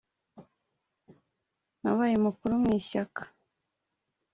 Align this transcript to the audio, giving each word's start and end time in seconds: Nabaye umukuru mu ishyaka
Nabaye 1.81 2.13
umukuru 2.17 2.53
mu 2.63 2.69
ishyaka 2.79 3.21